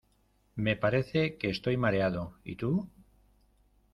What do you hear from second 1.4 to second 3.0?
estoy mareado, ¿y tú?